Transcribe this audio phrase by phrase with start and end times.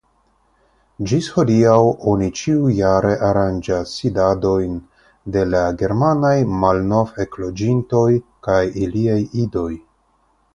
[1.09, 1.73] Ĝis hodiaŭ
[2.11, 4.79] oni ĉiujare aranĝas sidadojn
[5.35, 6.33] de la germanaj
[6.65, 8.09] malnovekloĝintoj
[8.49, 9.69] kaj iliaj idoj.